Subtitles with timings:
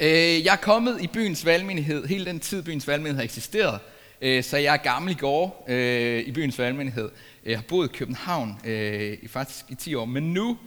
[0.00, 3.80] Øh, jeg er kommet i byens valgmenighed, hele den tid byens valgmenighed har eksisteret,
[4.20, 7.10] øh, så jeg er gammel i går øh, i byens valgmenighed.
[7.44, 10.58] Jeg har boet i København øh, i faktisk i 10 år, men nu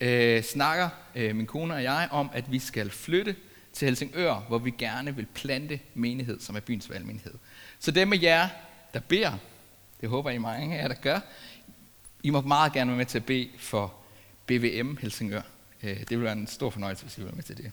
[0.00, 3.36] øh, snakker øh, min kone og jeg om, at vi skal flytte
[3.72, 7.34] til Helsingør, hvor vi gerne vil plante menighed, som er byens valgmenighed.
[7.78, 8.48] Så dem af jer,
[8.94, 9.32] der beder,
[10.00, 11.20] det håber I mange af jer, der gør,
[12.22, 13.94] I må meget gerne være med til at bede for
[14.46, 15.42] BVM Helsingør.
[15.82, 17.72] Det vil være en stor fornøjelse, hvis I vil være med til det.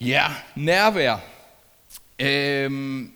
[0.00, 0.26] Ja,
[0.56, 1.16] nærvær.
[2.18, 3.12] Øhm,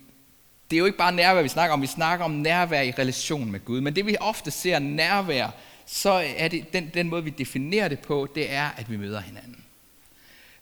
[0.70, 1.82] det er jo ikke bare nærvær, vi snakker om.
[1.82, 3.80] Vi snakker om nærvær i relation med Gud.
[3.80, 5.50] Men det vi ofte ser nærvær,
[5.86, 9.20] så er det den, den måde, vi definerer det på, det er, at vi møder
[9.20, 9.64] hinanden.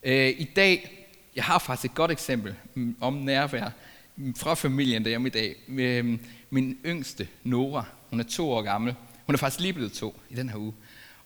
[0.03, 1.07] Øh, I dag,
[1.37, 3.71] jeg har faktisk et godt eksempel mm, om nærvær
[4.17, 5.57] mm, fra familien derhjemme i dag.
[5.69, 6.19] Øh,
[6.51, 8.95] min yngste, Nora, hun er to år gammel.
[9.27, 10.75] Hun er faktisk lige blevet to i den her uge.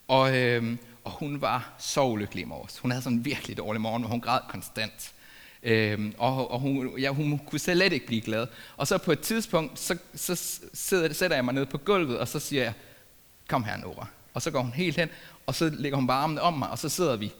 [0.09, 2.79] Og, øh, og hun var så ulykkelig i morges.
[2.79, 5.12] Hun havde sådan en virkelig dårlig morgen, hvor hun græd konstant.
[5.62, 8.46] Øhm, og og hun, ja, hun kunne slet ikke blive glad.
[8.77, 12.29] Og så på et tidspunkt, så, så sidder, sætter jeg mig ned på gulvet, og
[12.29, 12.73] så siger jeg,
[13.49, 14.07] kom her Nora.
[14.35, 15.09] Og så går hun helt hen,
[15.46, 17.32] og så lægger hun bare armene om mig, og så sidder vi.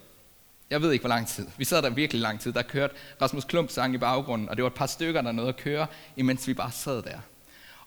[0.71, 1.47] Jeg ved ikke, hvor lang tid.
[1.57, 2.53] Vi sad der virkelig lang tid.
[2.53, 5.49] Der kørte Rasmus Klump sang i baggrunden, og det var et par stykker, der nåede
[5.49, 7.19] at køre, imens vi bare sad der.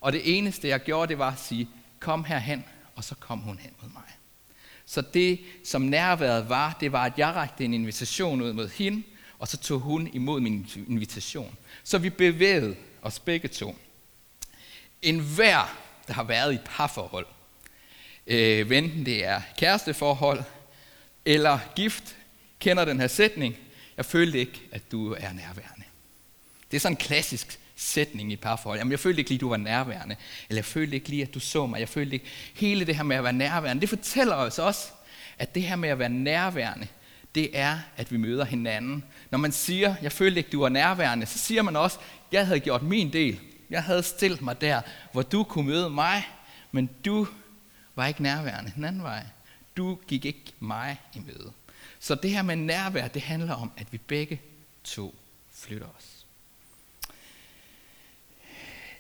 [0.02, 1.70] Og det eneste, jeg gjorde, det var at sige,
[2.00, 4.04] kom herhen, og så kom hun hen mod mig.
[4.86, 9.04] Så det, som nærværet var, det var, at jeg rakte en invitation ud mod hende,
[9.40, 11.58] og så tog hun imod min invitation.
[11.84, 13.76] Så vi bevægede os begge to.
[15.02, 17.26] En hver, der har været i parforhold,
[18.28, 20.44] øh, enten det er kæresteforhold
[21.26, 22.16] eller gift,
[22.60, 23.56] kender den her sætning.
[23.98, 25.84] Jeg følte ikke, at du er nærværende.
[26.72, 28.80] Det er sådan en klassisk sætning i parforhold.
[28.80, 30.16] Jamen, jeg følte ikke lige, at du var nærværende.
[30.50, 31.80] Eller jeg følte ikke lige, at du så mig.
[31.80, 33.82] Jeg følte ikke hele det her med at være nærværende.
[33.82, 34.88] Det fortæller os også,
[35.38, 36.88] at det her med at være nærværende,
[37.36, 39.04] det er, at vi møder hinanden.
[39.32, 42.00] Når man siger, jeg følte ikke, du var nærværende, så siger man også,
[42.32, 43.40] jeg havde gjort min del.
[43.70, 44.82] Jeg havde stillet mig der,
[45.12, 46.28] hvor du kunne møde mig,
[46.72, 47.28] men du
[47.96, 49.24] var ikke nærværende den anden vej.
[49.78, 51.52] Du gik ikke mig i møde.
[52.00, 54.42] Så det her med nærvær, det handler om, at vi begge
[54.84, 55.16] to
[55.52, 56.15] flytter os.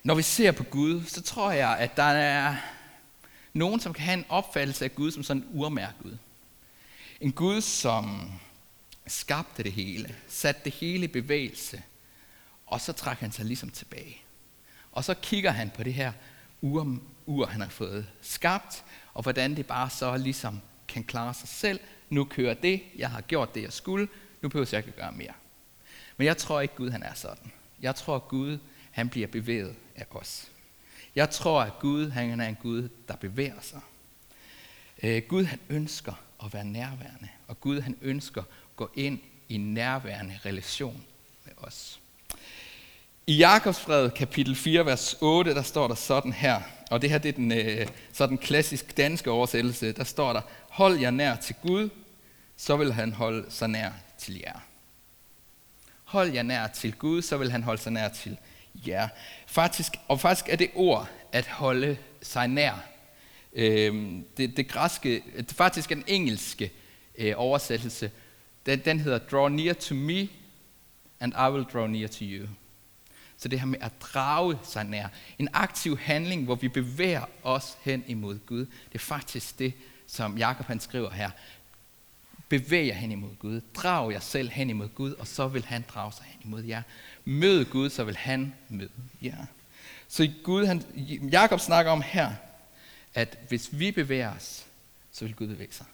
[0.06, 2.56] Når vi ser på Gud, så tror jeg, at der er
[3.54, 6.18] nogen, som kan have en opfattelse af Gud som sådan en urmærk Gud.
[7.22, 8.32] En Gud, som
[9.08, 11.84] skabte det hele, satte det hele i bevægelse,
[12.66, 14.22] og så trækker han sig ligesom tilbage.
[14.92, 16.12] Og så kigger han på det her
[16.62, 18.84] ur, ur han har fået skabt,
[19.14, 21.80] og hvordan det bare så ligesom kan klare sig selv.
[22.10, 24.08] Nu kører det, jeg har gjort det, jeg skulle,
[24.42, 25.34] nu behøver jeg ikke gøre mere.
[26.18, 27.52] Men jeg tror ikke, Gud han er sådan.
[27.82, 28.58] Jeg tror, Gud
[28.92, 30.48] han bliver bevæget af os.
[31.16, 33.82] Jeg tror, at Gud han er en Gud, der bevæger sig.
[35.04, 36.14] Øh, Gud han ønsker
[36.46, 39.20] at være nærværende, og Gud han ønsker at gå ind
[39.50, 41.04] i en nærværende relation
[41.46, 42.00] med os.
[43.28, 46.62] I Jakobsbrevet kapitel 4, vers 8, der står der sådan her,
[46.92, 51.00] og det her det er den øh, sådan klassisk danske oversættelse, der står der, hold
[51.00, 51.90] jer nær til Gud,
[52.58, 54.60] så vil han holde sig nær til jer.
[56.04, 58.38] Hold jer nær til Gud, så vil han holde sig nær til
[58.88, 59.08] jer.
[59.48, 62.74] Faktisk, og faktisk er det ord at holde sig nær.
[63.54, 66.72] Øh, det, det græske, det faktisk er den engelske
[67.18, 68.12] øh, oversættelse.
[68.66, 70.28] Den, den hedder Draw near to me,
[71.20, 72.48] and I will draw near to you.
[73.38, 75.08] Så det her med at drage sig nær.
[75.40, 78.60] En aktiv handling, hvor vi bevæger os hen imod Gud.
[78.60, 79.74] Det er faktisk det,
[80.08, 81.30] som Jakob han skriver her.
[82.50, 83.62] Bevæg jer hen imod Gud.
[83.76, 86.82] Drag jer selv hen imod Gud, og så vil han drage sig hen imod jer.
[87.26, 88.90] Mød Gud, så vil han møde
[89.22, 89.46] jer.
[90.08, 90.84] Så Gud, han,
[91.32, 92.32] Jakob snakker om her,
[93.14, 94.66] at hvis vi bevæger os,
[95.12, 95.86] så vil Gud bevæge sig.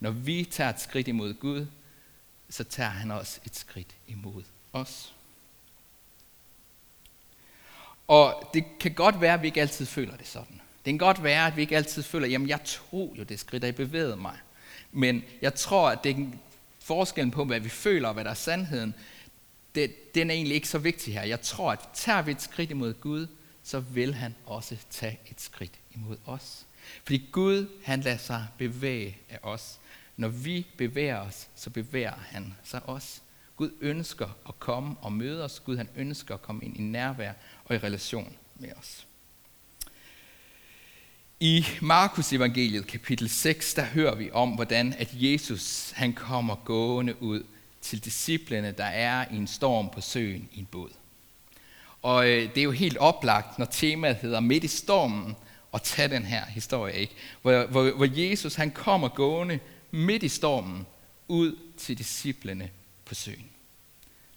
[0.00, 1.66] Når vi tager et skridt imod Gud,
[2.50, 5.12] så tager han også et skridt imod os.
[8.08, 10.60] Og det kan godt være, at vi ikke altid føler det sådan.
[10.84, 13.62] Det kan godt være, at vi ikke altid føler, jamen jeg tog jo det skridt,
[13.62, 14.36] og jeg bevægede mig.
[14.92, 16.26] Men jeg tror, at det er
[16.78, 18.94] forskellen på, hvad vi føler og hvad der er sandheden,
[19.76, 21.22] det, den er egentlig ikke så vigtig her.
[21.22, 23.26] Jeg tror, at tager vi et skridt imod Gud,
[23.62, 26.66] så vil han også tage et skridt imod os.
[27.04, 29.78] Fordi Gud, han lader sig bevæge af os.
[30.16, 33.20] Når vi bevæger os, så bevæger han sig også.
[33.56, 35.60] Gud ønsker at komme og møde os.
[35.60, 37.32] Gud han ønsker at komme ind i nærvær
[37.64, 39.06] og i relation med os.
[41.40, 47.22] I Markus evangeliet kapitel 6, der hører vi om, hvordan at Jesus han kommer gående
[47.22, 47.42] ud
[47.86, 50.90] til disciplene, der er i en storm på søen i en båd.
[52.02, 55.36] Og øh, det er jo helt oplagt, når temaet hedder midt i stormen,
[55.74, 57.14] at tage den her historie, ikke?
[57.42, 59.58] Hvor, hvor, hvor Jesus han kommer gående
[59.90, 60.86] midt i stormen
[61.28, 62.70] ud til disciplene
[63.04, 63.50] på søen.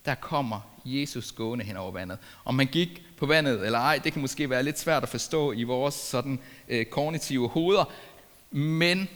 [0.05, 2.17] Der kommer Jesus gående hen over vandet.
[2.45, 5.51] Om man gik på vandet eller ej, det kan måske være lidt svært at forstå
[5.51, 7.85] i vores sådan øh, kognitive hoveder,
[8.51, 9.07] men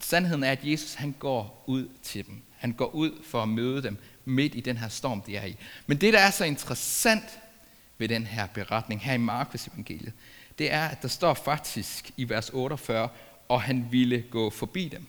[0.00, 2.42] sandheden er, at Jesus han går ud til dem.
[2.56, 5.56] Han går ud for at møde dem midt i den her storm, de er i.
[5.86, 7.40] Men det, der er så interessant
[7.98, 10.12] ved den her beretning her i Markus evangeliet,
[10.58, 13.08] det er, at der står faktisk i vers 48,
[13.48, 15.06] og han ville gå forbi dem.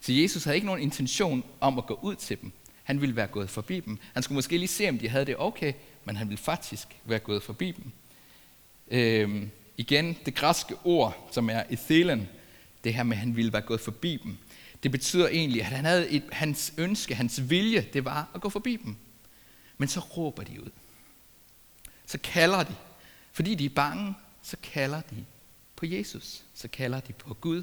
[0.00, 2.52] Så Jesus havde ikke nogen intention om at gå ud til dem.
[2.82, 3.98] Han ville være gået forbi dem.
[4.14, 5.72] Han skulle måske lige se, om de havde det okay,
[6.04, 7.92] men han ville faktisk være gået forbi dem.
[8.90, 12.28] Øhm, igen, det græske ord, som er ethelen,
[12.84, 14.36] det her med, at han ville være gået forbi dem,
[14.82, 18.48] det betyder egentlig, at han havde et, hans ønske, hans vilje, det var at gå
[18.48, 18.96] forbi dem.
[19.78, 20.70] Men så råber de ud.
[22.06, 22.74] Så kalder de.
[23.32, 25.24] Fordi de er bange, så kalder de
[25.76, 26.42] på Jesus.
[26.54, 27.62] Så kalder de på Gud.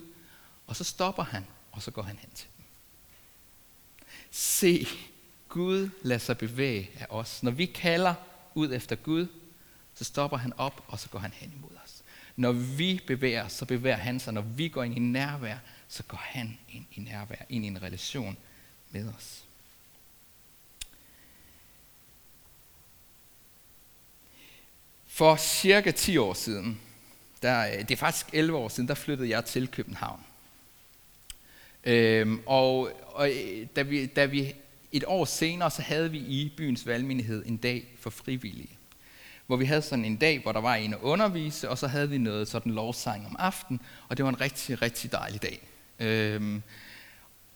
[0.67, 2.65] Og så stopper han, og så går han hen til dem.
[4.31, 4.87] Se,
[5.47, 7.43] Gud lader sig bevæge af os.
[7.43, 8.13] Når vi kalder
[8.55, 9.27] ud efter Gud,
[9.93, 11.78] så stopper han op, og så går han hen imod os.
[12.39, 14.33] Når vi bevæger så bevæger han sig.
[14.33, 15.57] Når vi går ind i nærvær,
[15.87, 18.37] så går han ind i nærvær, ind i en relation
[18.91, 19.43] med os.
[25.07, 26.79] For cirka 10 år siden,
[27.41, 30.23] der, øh, det er faktisk 11 år siden, der flyttede jeg til København.
[31.83, 34.53] Øhm, og og øh, da, vi, da vi
[34.91, 38.78] et år senere, så havde vi i byens valgmenighed en dag for frivillige.
[39.49, 42.09] Hvor vi havde sådan en dag, hvor der var en at undervise, og så havde
[42.09, 45.67] vi noget sådan lovsang om aftenen, og det var en rigtig, rigtig dejlig dag.
[45.99, 46.61] Øhm,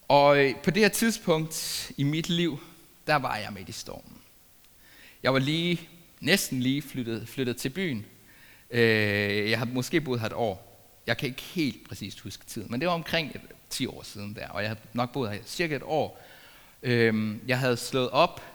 [0.07, 2.59] og øh, på det her tidspunkt i mit liv,
[3.07, 4.17] der var jeg midt i stormen.
[5.23, 8.05] Jeg var lige, næsten lige flyttet, flyttet til byen.
[8.71, 10.87] Øh, jeg har måske boet her et år.
[11.07, 13.31] Jeg kan ikke helt præcist huske tiden, men det var omkring
[13.69, 16.23] 10 år siden der, og jeg havde nok boet her cirka et år.
[16.83, 18.52] Øh, jeg havde slået op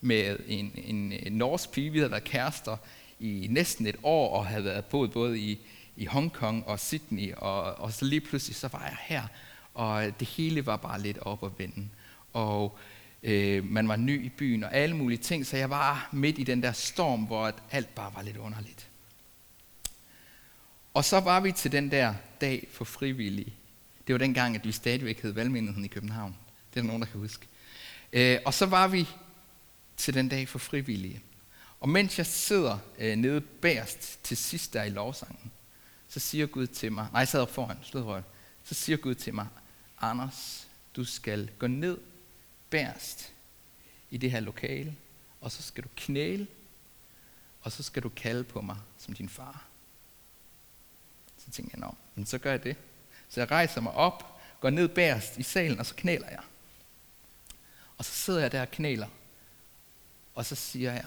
[0.00, 2.76] med en, en, en norsk pige, vi havde været kærester
[3.20, 5.58] i næsten et år, og havde været boet både i
[6.00, 9.22] i Hongkong og Sydney, og, og så lige pludselig så var jeg her,
[9.74, 11.88] og det hele var bare lidt op og vende.
[12.32, 12.78] Og
[13.22, 16.44] øh, man var ny i byen og alle mulige ting, så jeg var midt i
[16.44, 18.88] den der storm, hvor alt bare var lidt underligt.
[20.94, 23.54] Og så var vi til den der dag for frivillige.
[24.06, 26.36] Det var den gang, at vi stadigvæk hed Valgmenigheden i København.
[26.70, 27.46] Det er der nogen, der kan huske.
[28.12, 29.08] Øh, og så var vi
[30.00, 31.22] til den dag for frivillige.
[31.80, 35.52] Og mens jeg sidder øh, nede bagerst til sidst der i lovsangen,
[36.08, 38.24] så siger Gud til mig, nej, jeg sad op foran, sludrøret,
[38.64, 39.46] så siger Gud til mig,
[40.00, 41.98] Anders, du skal gå ned
[42.70, 43.32] bærst
[44.10, 44.96] i det her lokale,
[45.40, 46.46] og så skal du knæle,
[47.62, 49.64] og så skal du kalde på mig som din far.
[51.38, 52.76] Så tænker jeg, nå, men så gør jeg det.
[53.28, 56.42] Så jeg rejser mig op, går ned bærst i salen, og så knæler jeg.
[57.98, 59.06] Og så sidder jeg der og knæler,
[60.34, 61.06] og så siger jeg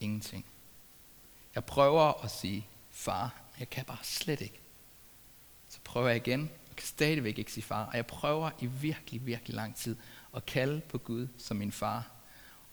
[0.00, 0.44] ingenting.
[1.54, 4.60] Jeg prøver at sige, far, jeg kan bare slet ikke.
[5.68, 7.84] Så prøver jeg igen, og kan stadigvæk ikke sige far.
[7.84, 9.96] Og jeg prøver i virkelig, virkelig lang tid
[10.36, 12.10] at kalde på Gud som min far.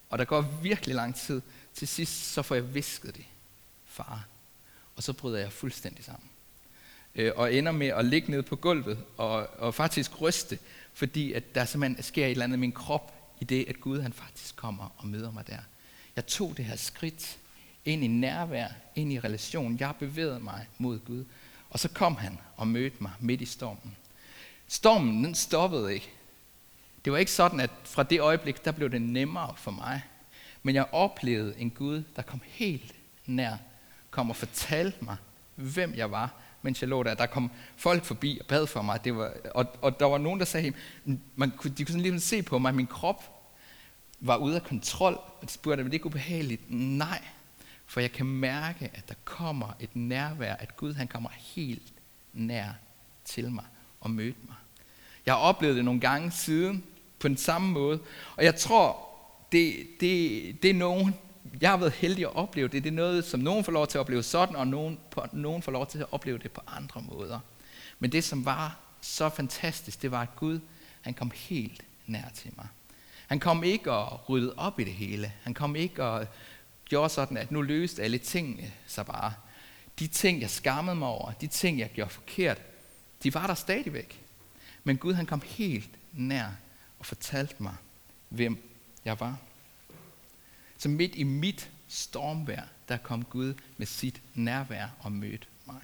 [0.10, 1.42] Og der går virkelig lang tid.
[1.74, 3.26] Til sidst så får jeg visket det.
[3.86, 4.28] Far.
[4.96, 6.30] Og så bryder jeg fuldstændig sammen.
[7.16, 10.60] Øh, og ender med at ligge ned på gulvet og, og faktisk ryste,
[10.94, 14.01] fordi at der simpelthen sker et eller andet i min krop, i det, at Gud
[14.01, 15.60] han faktisk kommer og møder mig der.
[16.15, 17.38] Jeg tog det her skridt
[17.86, 19.77] ind i nærvær, ind i relation.
[19.79, 21.25] Jeg bevægede mig mod Gud.
[21.69, 23.96] Og så kom han og mødte mig midt i stormen.
[24.67, 26.10] Stormen, den stoppede ikke.
[27.05, 30.01] Det var ikke sådan, at fra det øjeblik, der blev det nemmere for mig.
[30.63, 33.58] Men jeg oplevede en Gud, der kom helt nær,
[34.10, 35.15] kom og fortalte mig,
[35.55, 37.13] hvem jeg var, mens jeg lå der.
[37.13, 39.04] Der kom folk forbi og bad for mig.
[39.04, 40.74] Det var, og, og der var nogen, der sagde,
[41.36, 43.24] man, de kunne sådan lige se på mig, at min krop
[44.20, 45.13] var ude af kontrol.
[45.13, 46.62] Og de spurgte, var det ikke ubehageligt?
[46.72, 47.22] Nej,
[47.86, 51.94] for jeg kan mærke, at der kommer et nærvær, at Gud han kommer helt
[52.34, 52.70] nær
[53.25, 53.66] til mig
[54.01, 54.56] og møde mig.
[55.25, 56.84] Jeg har oplevet det nogle gange siden
[57.20, 58.00] på den samme måde,
[58.36, 59.10] og jeg tror,
[59.51, 61.16] det, det, det er nogen,
[61.62, 62.84] jeg har været heldig at opleve det.
[62.84, 65.62] Det er noget, som nogen får lov til at opleve sådan, og nogen, på, nogen
[65.62, 67.39] får lov til at opleve det på andre måder.
[68.00, 70.60] Men det, som var så fantastisk, det var, at Gud,
[71.01, 72.67] han kom helt nær til mig.
[73.27, 75.34] Han kom ikke og ryddede op i det hele.
[75.43, 76.27] Han kom ikke og
[76.86, 79.34] gjorde sådan, at nu løste alle tingene sig bare.
[80.00, 82.62] De ting, jeg skammede mig over, de ting, jeg gjorde forkert,
[83.24, 84.22] de var der stadigvæk.
[84.84, 86.48] Men Gud han kom helt nær
[87.00, 87.75] og fortalte mig,
[88.29, 88.58] hvem
[89.05, 89.38] jeg var.
[90.79, 95.81] Så midt i mit stormvær, der kom Gud med sit nærvær og mødte mig.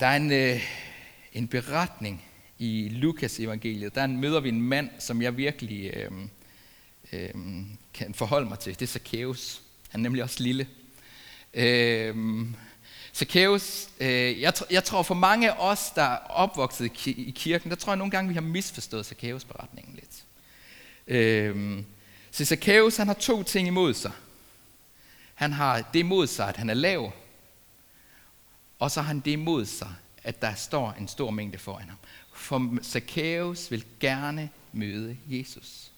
[0.00, 0.62] Der er en, øh,
[1.32, 2.24] en beretning
[2.58, 6.12] i Lukas evangeliet, der møder vi en mand, som jeg virkelig øh,
[7.12, 7.30] øh,
[7.94, 8.74] kan forholde mig til.
[8.74, 9.62] Det er Zacchaeus.
[9.88, 10.68] Han er nemlig også lille.
[11.54, 12.46] Øh,
[13.14, 17.76] Zacchaeus, øh, jeg, jeg tror for mange af os, der er opvokset i kirken, der
[17.76, 20.24] tror jeg nogle gange, vi har misforstået Zacchaeus-beretningen lidt.
[21.06, 21.82] Øh,
[22.30, 24.12] så Zacchaeus, han har to ting imod sig.
[25.34, 27.12] Han har det imod sig, at han er lav,
[28.78, 29.94] og så har han det imod sig,
[30.24, 31.98] at der står en stor mængde foran ham.
[32.32, 35.90] For Zacchaeus vil gerne møde Jesus.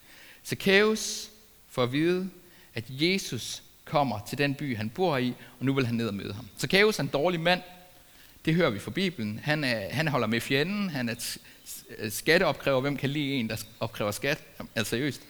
[0.46, 1.30] Zacchaeus
[1.68, 2.30] får at vide,
[2.74, 6.14] at Jesus kommer til den by, han bor i, og nu vil han ned og
[6.14, 6.48] møde ham.
[6.58, 7.62] Zacchaeus er en dårlig mand.
[8.44, 9.40] Det hører vi fra Bibelen.
[9.42, 10.90] Han, er, han holder med fjenden.
[10.90, 11.36] Han er
[12.08, 12.80] skatteopkræver.
[12.80, 14.42] Hvem kan lide en, der opkræver skat?
[14.74, 15.20] Altså seriøst.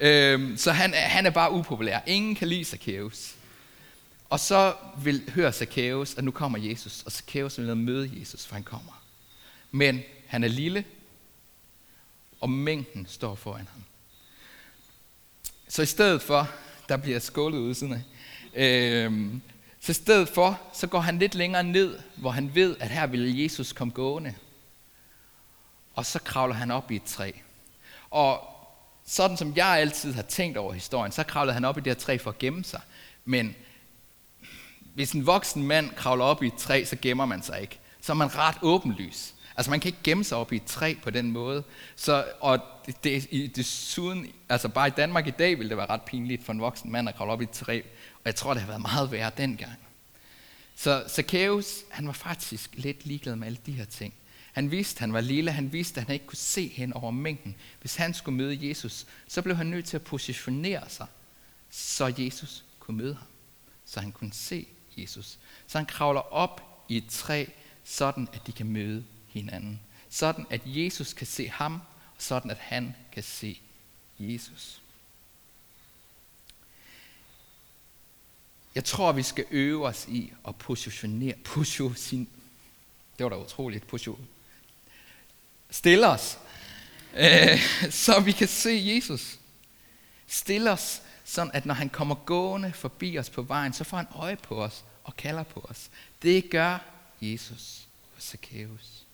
[0.00, 2.00] Øhm, så han, han er bare upopulær.
[2.06, 3.34] Ingen kan lide Zacchaeus.
[4.30, 8.54] Og så vil høre Zacchaeus, at nu kommer Jesus, og Zacchaeus vil møde Jesus, for
[8.54, 9.02] han kommer.
[9.70, 10.84] Men han er lille,
[12.40, 13.82] og mængden står foran ham.
[15.68, 16.50] Så i stedet for,
[16.88, 18.02] der bliver skålet ud siden af,
[18.54, 19.42] øhm,
[19.80, 23.06] så i stedet for, så går han lidt længere ned, hvor han ved, at her
[23.06, 24.34] vil Jesus komme gående.
[25.94, 27.32] Og så kravler han op i et træ.
[28.10, 28.53] Og
[29.06, 32.00] sådan som jeg altid har tænkt over historien, så kravlede han op i det her
[32.00, 32.80] træ for at gemme sig.
[33.24, 33.56] Men
[34.94, 37.78] hvis en voksen mand kravler op i et træ, så gemmer man sig ikke.
[38.00, 39.34] Så er man ret åbenlys.
[39.56, 41.64] Altså man kan ikke gemme sig op i et træ på den måde.
[41.96, 46.02] Så, og det, det, desuden, altså bare i Danmark i dag ville det være ret
[46.02, 47.82] pinligt for en voksen mand at kravle op i et træ.
[48.14, 49.78] Og jeg tror, det har været meget værre dengang.
[50.76, 54.14] Så Zacchaeus, han var faktisk lidt ligeglad med alle de her ting.
[54.54, 57.56] Han vidste, han var lille, han vidste, at han ikke kunne se hen over mængden.
[57.80, 61.06] Hvis han skulle møde Jesus, så blev han nødt til at positionere sig,
[61.70, 63.26] så Jesus kunne møde ham.
[63.84, 65.38] Så han kunne se Jesus.
[65.66, 67.46] Så han kravler op i et træ,
[67.84, 69.80] sådan at de kan møde hinanden.
[70.10, 71.74] Sådan at Jesus kan se ham,
[72.16, 73.60] og sådan at han kan se
[74.18, 74.82] Jesus.
[78.74, 82.28] Jeg tror, vi skal øve os i at positionere, position,
[83.18, 84.28] det var da utroligt, position,
[85.70, 86.38] stille os,
[87.14, 89.38] øh, så vi kan se Jesus.
[90.26, 94.06] Stille os sådan, at når han kommer gående forbi os på vejen, så får han
[94.14, 95.90] øje på os og kalder på os.
[96.22, 96.78] Det gør
[97.20, 99.04] Jesus og Zacchaeus.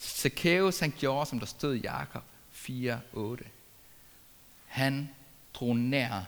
[0.00, 2.22] Zacchaeus han gjorde, som der stod i Jakob
[2.52, 3.44] 4:8.
[4.66, 5.10] Han
[5.54, 6.22] drog nær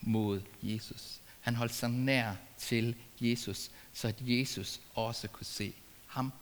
[0.00, 1.20] mod Jesus.
[1.40, 5.72] Han holdt sig nær til Jesus, så at Jesus også kunne se
[6.06, 6.32] ham.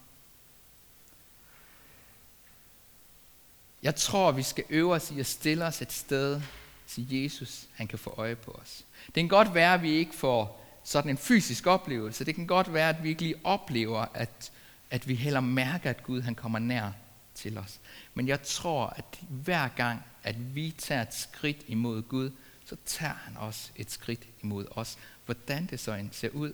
[3.83, 6.41] Jeg tror, vi skal øve os i at stille os et sted,
[6.87, 8.85] så Jesus han kan få øje på os.
[9.07, 12.25] Det kan godt være, at vi ikke får sådan en fysisk oplevelse.
[12.25, 14.53] Det kan godt være, at vi ikke lige oplever, at,
[14.91, 16.91] at vi heller mærker, at Gud han kommer nær
[17.35, 17.81] til os.
[18.15, 22.31] Men jeg tror, at hver gang, at vi tager et skridt imod Gud,
[22.65, 24.99] så tager han også et skridt imod os.
[25.25, 26.53] Hvordan det så end ser ud.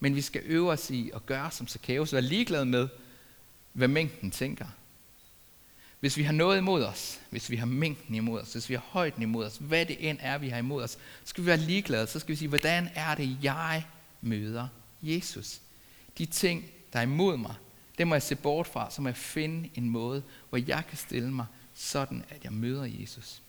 [0.00, 2.88] Men vi skal øve os i at gøre som Zacchaeus, være ligeglad med,
[3.72, 4.66] hvad mængden tænker.
[6.04, 8.84] Hvis vi har noget imod os, hvis vi har mængden imod os, hvis vi har
[8.88, 11.56] højden imod os, hvad det end er, vi har imod os, så skal vi være
[11.56, 12.06] ligeglade.
[12.06, 13.86] Så skal vi sige, hvordan er det, jeg
[14.20, 14.68] møder
[15.02, 15.60] Jesus?
[16.18, 17.54] De ting, der er imod mig,
[17.98, 20.98] det må jeg se bort fra, så må jeg finde en måde, hvor jeg kan
[20.98, 23.42] stille mig sådan, at jeg møder Jesus.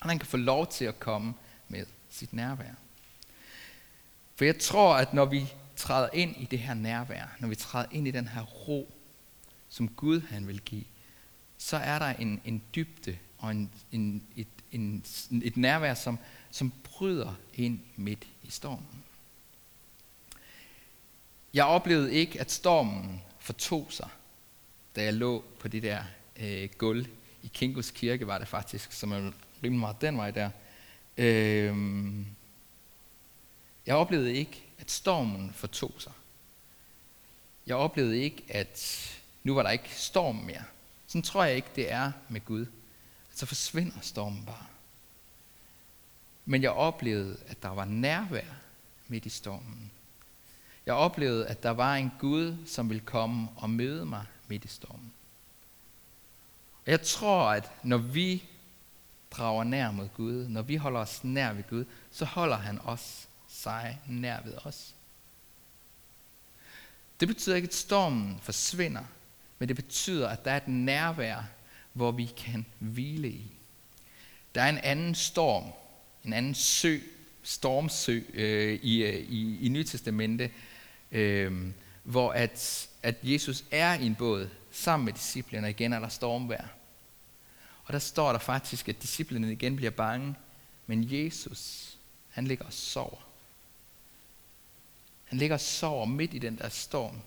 [0.00, 1.34] Og han kan få lov til at komme
[1.68, 2.72] med sit nærvær.
[4.36, 7.86] For jeg tror, at når vi træder ind i det her nærvær, når vi træder
[7.90, 8.92] ind i den her ro,
[9.68, 10.84] som Gud han vil give,
[11.66, 15.04] så er der en, en dybde og en, en, et, en,
[15.42, 16.18] et nærvær, som,
[16.50, 19.04] som bryder ind midt i stormen.
[21.54, 24.08] Jeg oplevede ikke, at stormen fortog sig,
[24.96, 26.02] da jeg lå på det der
[26.36, 27.06] øh, gulv
[27.42, 29.32] i Kinkos kirke, var det faktisk, som er
[29.62, 30.50] rimelig meget den vej der.
[31.16, 31.76] Øh,
[33.86, 36.12] jeg oplevede ikke, at stormen fortog sig.
[37.66, 39.10] Jeg oplevede ikke, at
[39.44, 40.64] nu var der ikke storm mere.
[41.16, 42.66] Sådan tror jeg ikke, det er med Gud.
[43.34, 44.66] Så forsvinder stormen bare.
[46.44, 48.44] Men jeg oplevede, at der var nærvær
[49.08, 49.90] midt i stormen.
[50.86, 54.68] Jeg oplevede, at der var en Gud, som ville komme og møde mig midt i
[54.68, 55.12] stormen.
[56.84, 58.44] Og jeg tror, at når vi
[59.30, 63.28] drager nær mod Gud, når vi holder os nær ved Gud, så holder han os
[63.48, 64.94] sig nær ved os.
[67.20, 69.04] Det betyder ikke, at stormen forsvinder,
[69.58, 71.42] men det betyder, at der er et nærvær,
[71.92, 73.50] hvor vi kan hvile i.
[74.54, 75.64] Der er en anden storm,
[76.24, 76.98] en anden sø,
[77.42, 80.50] stormsø øh, i, øh, i, i Nytestamentet,
[81.12, 81.72] øh,
[82.02, 86.64] hvor at, at Jesus er i en båd sammen med disciplerne, igen er der stormvær.
[87.84, 90.34] Og der står der faktisk, at disciplerne igen bliver bange,
[90.86, 91.92] men Jesus,
[92.30, 93.26] han ligger og sover.
[95.24, 97.20] Han ligger og sover midt i den der storm.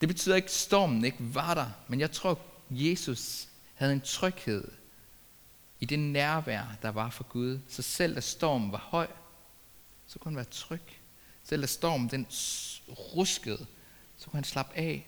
[0.00, 4.68] Det betyder ikke, at stormen ikke var der, men jeg tror, Jesus havde en tryghed
[5.80, 7.60] i det nærvær, der var for Gud.
[7.68, 9.06] Så selv da stormen var høj,
[10.06, 10.82] så kunne han være tryg.
[11.44, 12.26] Selv da stormen den
[12.88, 13.66] ruskede,
[14.16, 15.06] så kunne han slappe af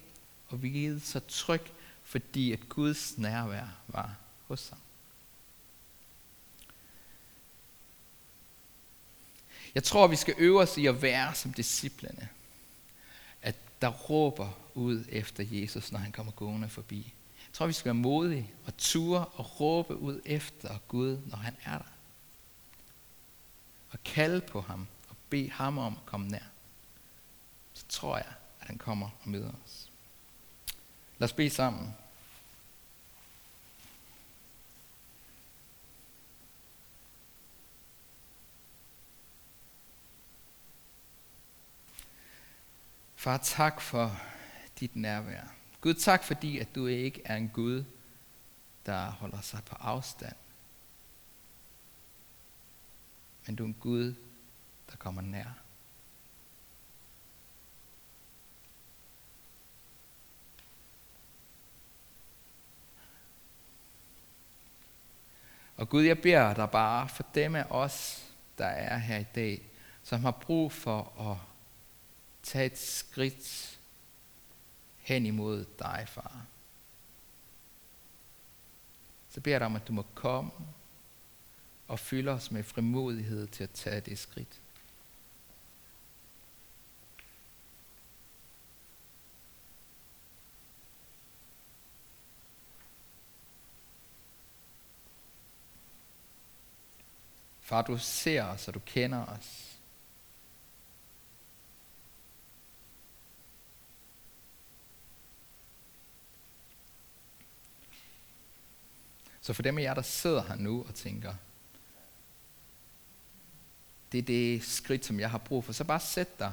[0.48, 1.62] og hvile sig tryg,
[2.02, 4.14] fordi at Guds nærvær var
[4.46, 4.78] hos ham.
[9.74, 12.28] Jeg tror, vi skal øve os i at være som disciplene.
[13.42, 17.14] At der råber ud efter Jesus, når han kommer gående forbi.
[17.46, 21.56] Jeg tror, vi skal være modige og ture og råbe ud efter Gud, når han
[21.64, 21.92] er der.
[23.90, 26.44] Og kalde på ham og bede ham om at komme nær.
[27.72, 29.90] Så tror jeg, at han kommer og møder os.
[31.18, 31.94] Lad os bede sammen.
[43.16, 44.20] Far, tak for
[44.80, 45.42] dit nærvær.
[45.80, 47.84] Gud, tak fordi, at du ikke er en Gud,
[48.86, 50.36] der holder sig på afstand.
[53.46, 54.14] Men du er en Gud,
[54.90, 55.58] der kommer nær.
[65.76, 68.24] Og Gud, jeg beder dig bare for dem af os,
[68.58, 69.62] der er her i dag,
[70.02, 71.36] som har brug for at
[72.42, 73.77] tage et skridt
[75.08, 76.46] hen imod dig, far.
[79.28, 80.50] Så beder jeg dig om, at du må komme
[81.88, 84.60] og fylde os med frimodighed til at tage det skridt.
[97.60, 99.77] Far, du ser os, og du kender os.
[109.48, 111.34] Så for dem af jer, der sidder her nu og tænker,
[114.12, 116.52] det er det skridt, som jeg har brug for, så bare sæt dig.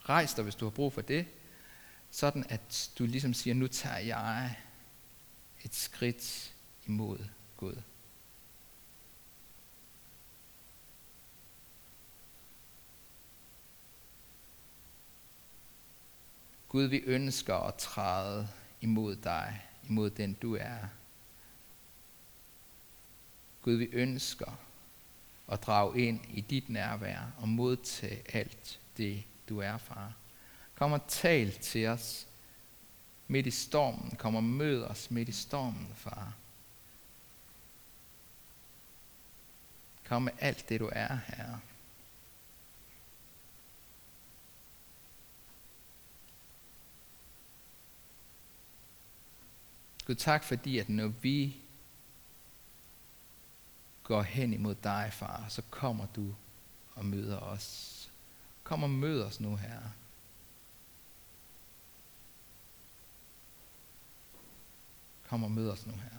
[0.00, 1.26] Rejs dig, hvis du har brug for det.
[2.10, 4.56] Sådan at du ligesom siger, nu tager jeg
[5.64, 6.54] et skridt
[6.86, 7.18] imod
[7.56, 7.82] Gud.
[16.68, 18.48] Gud, vi ønsker at træde
[18.80, 20.78] imod dig, imod den du er.
[23.62, 24.52] Gud, vi ønsker
[25.52, 30.12] at drage ind i dit nærvær og modtage alt det, du er, far.
[30.74, 32.26] Kom og tal til os
[33.28, 34.16] midt i stormen.
[34.18, 36.32] Kom og mød os midt i stormen, far.
[40.04, 41.58] Kom med alt det, du er, her.
[50.06, 51.56] Gud, tak fordi, at når vi
[54.12, 56.34] går hen imod dig, far, så kommer du
[56.94, 57.98] og møder os.
[58.62, 59.80] Kom og mød os nu, her.
[65.28, 66.18] Kom og mød os nu, her.